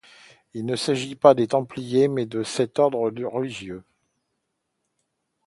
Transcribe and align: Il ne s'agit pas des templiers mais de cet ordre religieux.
Il 0.55 0.65
ne 0.65 0.75
s'agit 0.75 1.13
pas 1.13 1.35
des 1.35 1.47
templiers 1.49 2.07
mais 2.07 2.25
de 2.25 2.41
cet 2.41 2.79
ordre 2.79 3.07
religieux. 3.27 3.83